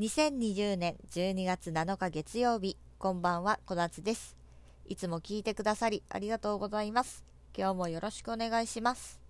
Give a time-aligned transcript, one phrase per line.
[0.00, 4.36] 2020年12月7日月曜日、こんばんは、小夏です。
[4.88, 7.22] いつも聞いてくださりありがとうございます。
[7.56, 9.20] 今日もよろしくお願いします。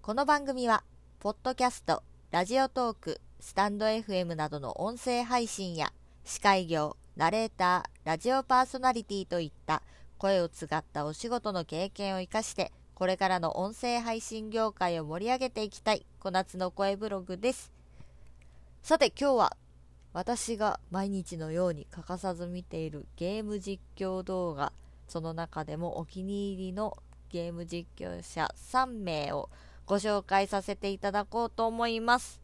[0.00, 0.84] この番組は、
[1.18, 9.82] ポッドキャスト、ラジオトーク、スタンド FM などの音声配信や、司会業、ナレーター、ラジオパーソナリティといった
[10.18, 17.77] 声をつがったお仕事の経験を生かして、これからの音声配信業界を盛り上げていきたい小夏の声ブログです。
[18.82, 19.56] さて今日は
[20.14, 24.72] 私が毎日のように欠かさず見ているゲーム実況動画
[25.08, 26.96] その中でもお気に入りの
[27.30, 29.50] ゲーム実況者3名を
[29.84, 32.40] ご紹介させていただこうと思います。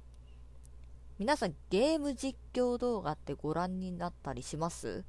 [1.18, 5.04] 皆さんゲーム実況動画ってご覧になったりします？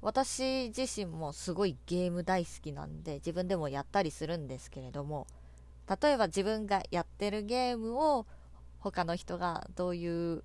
[0.00, 5.26] 私自身もすごいゲーム大好きなんで自分でもやったりするんですけれども
[6.02, 8.26] 例えば自分がやってるゲームを
[8.78, 10.44] 他の人がどういう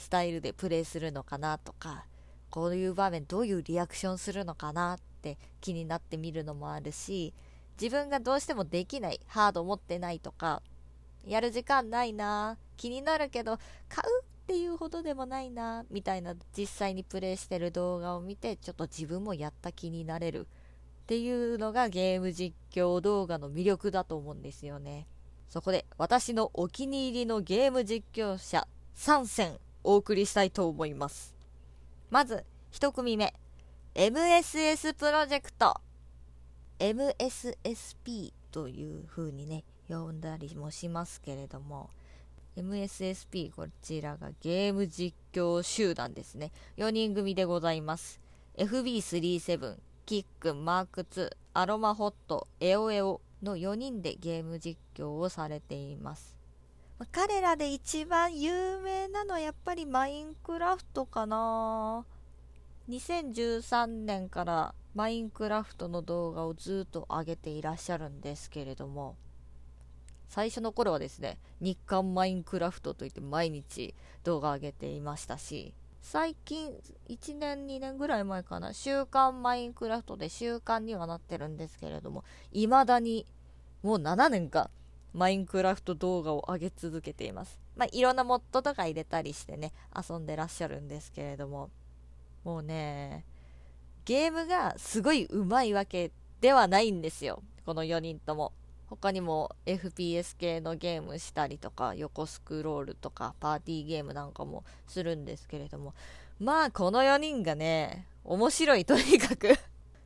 [0.00, 2.06] スタイルでプレイするのかなとか
[2.50, 7.32] こういう場面どういうリアクションするのかなって気になってみるのもあるし
[7.80, 10.62] 自分がどうしてもできないハード持ってないとか
[11.24, 20.48] やる時間ないな気になるけど買うっていうほどでもないなみたいな実際にプレイしてる動画を見てちょっと自分もやった気になれる。
[21.02, 25.08] っていうのがゲーム実況動画の魅力だと思うんですよね。
[25.48, 31.34] そこで私のお気に入りのゲーム実況者3選お送りしたいと思います。
[32.10, 33.34] まず、1組目。
[33.94, 35.74] MSS プロジェクト。
[36.78, 41.90] MSSP という風にね、呼んだりもしますけれども、
[42.56, 46.52] MSSP、こちらがゲーム実況集団ですね。
[46.76, 48.20] 4人組でございます。
[48.56, 56.39] FB37、キック、マーク2、アロマホット、エオエオの4人でゲーム実況をされています。
[57.06, 62.04] 彼らで一番有名なのはやっぱりマインクラフトかな。
[62.88, 69.16] 2013年からマインクラフトの動画をずっと上げていらっしゃるんですけれども。
[70.30, 76.70] 最初の頃はですね日刊マインクラフトといって毎日動画上げていましたし最近
[77.08, 82.22] 1年2年ぐらい前かな週刊マインクラフトで週刊にはなってるんですけれども
[82.52, 83.26] 未だに
[83.82, 84.70] もう7年か
[85.12, 87.58] マインクラフト動画を上げ続けています。
[87.76, 91.70] まあ、いろんなモッドとか入れたりしてね、遊んでらっしゃるんですけれども、
[92.44, 93.24] もうね、
[94.04, 96.10] ゲームがすごい上手いわけ
[96.40, 97.42] ではないんですよ。
[97.64, 98.52] この4人とも。
[98.88, 105.94] 他にも FPS 系のゲームしたりとか、横スクロールとか、パーティーゲームなんかもするんですけれども、
[106.40, 109.56] まあ、この4人がね、面白いとにかく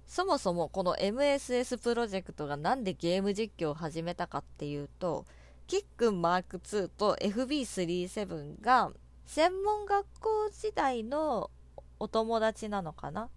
[0.06, 5.24] そもそもこの MSS プロジェクトがなんでゲーム実況を始めたかっていうと、
[5.66, 8.92] キックンマーク2と FB37 が
[9.26, 11.50] 専門学校時代の
[11.98, 13.30] お友達なのかな？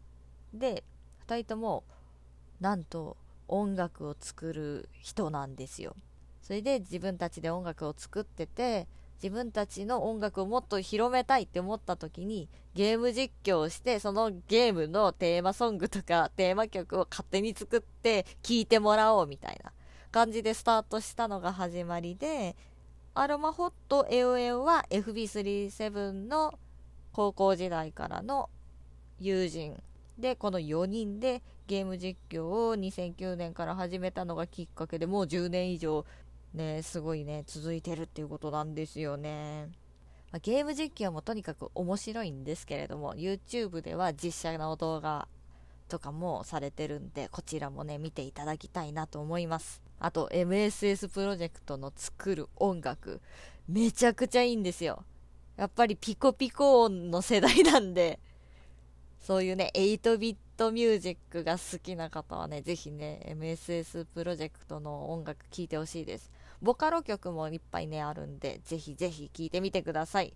[0.54, 0.84] で、
[1.28, 1.84] 2人とも
[2.60, 3.16] なんと
[3.48, 5.96] 音楽を作る人なんですよ。
[6.42, 8.88] それで自分たちで音楽を作ってて、
[9.22, 19.72] 自分たちの音楽をもっと広めたいって思った時にゲーム実況をしてそのゲームのテーマソングとかテーマ曲を勝手に作って聴いてもらおうみたいな
[20.12, 22.56] 感じでスタートしたのが始まりで
[23.16, 26.60] アロマホットエオエオは FB37 の
[27.12, 28.50] 高校時代からの
[29.20, 29.82] 友人
[30.20, 36.06] でこの4人でゲーム実況を2009年から始めたのがきっかけでもう10年以上
[36.58, 39.70] ね、すごいね、続いてるっていうことなんですよね。
[40.32, 45.28] ま、ゲーム実況もとにかく面白いんですけれども、YouTube では実写の動画
[45.88, 49.82] とかもされてるんで、こちらもね、見ていただきたいなと思います。
[50.00, 53.22] あと、MSS プロジェクトの作る音楽、
[53.68, 55.06] めちゃくちゃいいんですよ。
[55.56, 58.20] やっぱりピコピコ音の世代なんで、
[59.20, 66.32] そういうね、8ビットミュージックが好きな方はね、ぜひね、MSS プロジェクトの音楽聴いてほしいです。
[66.62, 70.34] ボカロ曲もいっぱいね、あるんで、ぜひぜひ聴いてみてください。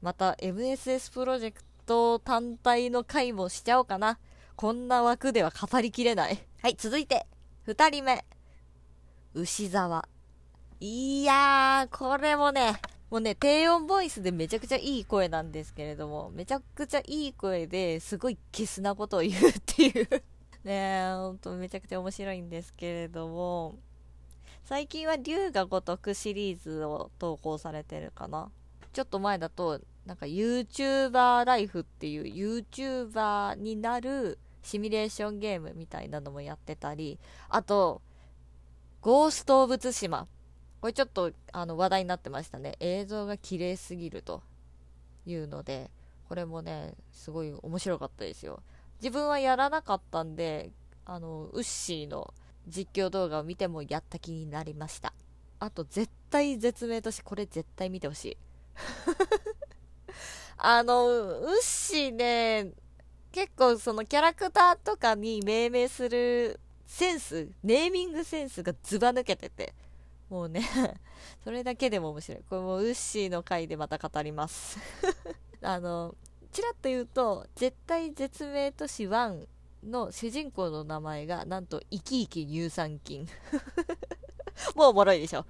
[0.00, 4.18] また、MSS プロジェクト単体の回もしちゃおうかな。
[4.56, 6.38] こんな枠では語りきれない。
[6.62, 7.26] はい、続いて、
[7.66, 8.24] 2人目。
[9.34, 10.08] 牛沢。
[10.80, 12.80] いやー、これもね、
[13.10, 20.08] もうね、低音ボイスでめちゃくちゃいい声なんですけれども、めちゃくちゃいい声ですごいゲスなことを言うっていう
[20.64, 23.76] ねえ、ほんとめちゃくちゃ面白いんですけれども、
[24.68, 28.50] 最近は竜が如くシリーズを投稿されてるかな？
[28.92, 37.18] ちょっと前だと、なんか YouTuber ライフっていう YouTuber になるシミュレーションゲームみたいなのもやってたり、
[37.48, 38.02] あと、
[39.00, 40.28] ゴースト・オブ・ツシマ。
[40.82, 42.76] これちょっとあの話題になってましたね。
[42.78, 44.42] 映像が綺麗すぎると
[45.24, 45.90] いうので、
[46.28, 48.62] これもね、すごい面白かったですよ。
[49.00, 50.72] 自分はやらなかったんで、
[51.06, 52.34] あの、ウッシーの
[52.68, 55.12] 実況動画を見てもやった気になりました。
[55.58, 58.36] あと、絶対絶命として、これ絶対見てほしい。
[60.58, 62.72] あの、ウッシーね、
[63.32, 69.74] 結構そのキャラクターとかに命名するセンス、ネーミングセンスがズバ抜けてて、
[70.28, 70.62] もうね
[71.44, 72.42] それだけでも面白い。
[72.48, 74.78] これもうウッシーの回でまた語ります
[75.62, 76.14] あの、
[76.50, 79.46] ちらっと言うと、絶対絶命都市1
[79.82, 83.26] の主人公の名前が、なんと、生き生き乳酸菌。
[84.74, 85.46] もうおもろいでしょ。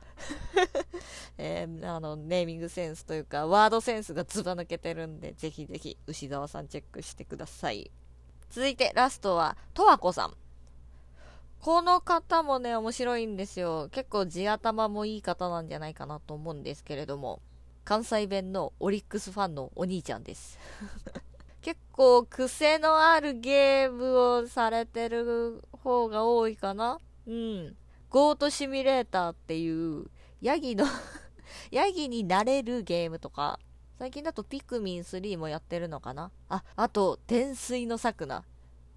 [1.39, 7.91] えー、あの、ネーミングセンスというか、ワードセンスがずば抜けてるんで、ぜひぜひ、牛沢さんチェックしてください。
[8.51, 10.37] 続いて、ラストは、とわこさん。
[11.61, 13.89] この方もね、面白いんですよ。
[13.91, 17.41] 結構地頭もいい方なんじゃないかなと思うんですけれども、
[17.85, 20.59] 関西弁のオリックスファンのお兄ちゃんです。
[21.60, 27.76] 結構癖のあるゲームをされてる方が多いかなうん。
[28.10, 30.06] ゴートシミュレーターっていう
[30.40, 30.87] ヤギの
[31.70, 33.58] ヤギになれるゲームとか、
[33.99, 38.44] 最近だとピクミン3もやってるのかなあ、あと、天水の桜。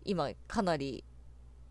[0.06, 1.04] 今、かなり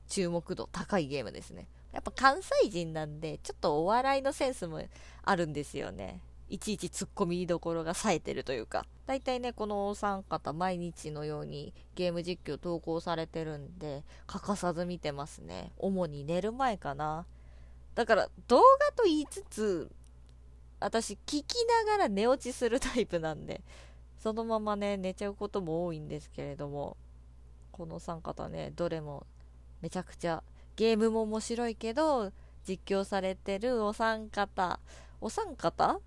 [0.09, 1.69] 注目度高いゲームですね。
[1.93, 4.83] やっぱ関西人なんで、ちょっとお笑いのセンスも
[5.23, 6.21] あるんですよね。
[6.51, 8.85] いちいちツッコミどころが冴えてるというか。
[9.07, 15.73] 大体ね、このお三方、毎日のようにゲーム実況投稿されてるんで、欠かさず見てますね。
[15.79, 17.27] 主に寝る前かな。
[17.95, 19.91] だから、動画と言いつつ、
[20.81, 21.55] 私、聞き
[21.87, 23.63] ながら寝落ちするタイプなんで、
[24.19, 26.97] そのままね、寝ちゃうことも多いんですけれども、
[27.73, 29.27] この3方ね、どれも
[29.81, 30.43] めちゃくちゃ
[30.77, 32.33] ゲームも面白いけど
[32.67, 34.81] 実況されてるお三方
[35.21, 36.01] お三方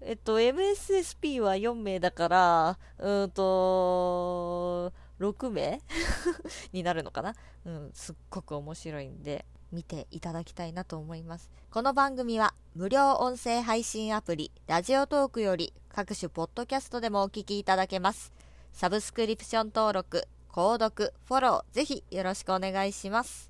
[0.00, 5.80] えっと MSSP は4名だからうんと6名？
[6.72, 7.34] になるのかな？
[7.64, 18.32] うんすっごく面白いんで見ていただきたいなと思いますこの番組は無料音声配信アプリラジオトークより各種ポッドキャストでもお聞きいただけます
[18.72, 20.26] サブスクリプション登録
[20.58, 23.48] 購読、フォロー、ぜひよろしくお願いします。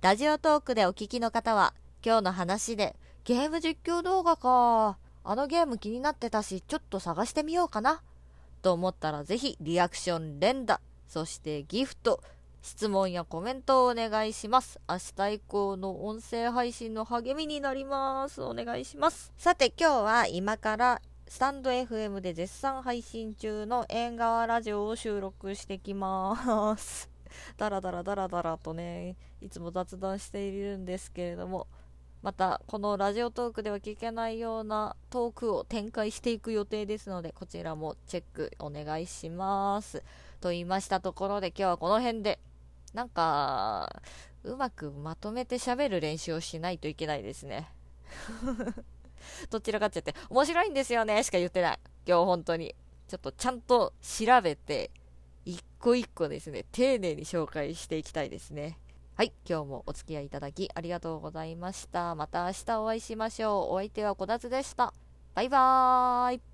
[0.00, 1.72] ラジオトークでお聞きの方は、
[2.04, 4.98] 今日の話で、ゲーム実況動画か。
[5.24, 8.02] あのゲーム気になってたし、ちょっと探してみようかな。
[8.62, 12.22] と思ったら、ぜひリアクション連打、そしてギフト、
[12.62, 14.80] 質問やコメントをお願いします。
[14.88, 18.40] 明日以降の音声配信の励みになります。
[18.42, 19.32] お願いします。
[19.36, 27.10] さて今日は今からスタンド FM で絶賛配信中の縁側ラジオを収録してきます。
[27.56, 31.66] だらだらだらだらとね、いつも雑談しているんですけれども、
[32.22, 40.04] またこのラジオトークでは聞けないようなトークを展開していく予定ですので、こちらもチェックお願いします。
[40.40, 42.38] と言いましたところで今日はこの辺で、
[42.94, 44.02] なんか、
[44.44, 47.68] うまくまとめて喋る練習をしないといけないですね。
[49.50, 51.78] どちらかっちゃって、面白いんですよねしか言ってない。
[52.06, 52.74] 今日本当に。
[53.08, 54.90] ちょっとちゃんと調べて、
[55.44, 58.78] 一個一個ですね、丁寧に紹介していきたいですね。
[59.14, 62.14] はい、今日もお付き合いいただきありがとうございました。
[62.14, 63.74] また明日お会いしましょう。
[63.74, 64.94] お相手はこたつでした。
[65.34, 66.51] バイバーイ。